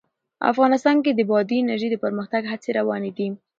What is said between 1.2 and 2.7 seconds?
بادي انرژي د پرمختګ هڅې